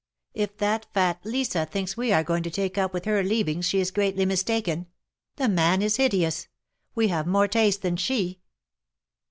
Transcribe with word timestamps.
If 0.33 0.57
that 0.57 0.87
fat 0.95 1.19
Lisa 1.23 1.63
thinks 1.67 1.95
we 1.95 2.11
are 2.11 2.23
going 2.23 2.41
to 2.41 2.49
take 2.49 2.75
up 2.75 2.91
with 2.91 3.05
her 3.05 3.21
leavings, 3.21 3.67
she 3.67 3.79
is 3.79 3.91
greatly 3.91 4.25
mistaken! 4.25 4.87
The 5.35 5.47
man 5.47 5.83
is 5.83 5.97
hideous. 5.97 6.47
We 6.95 7.09
have 7.09 7.27
more 7.27 7.47
taste 7.47 7.83
than 7.83 7.97
she." 7.97 8.41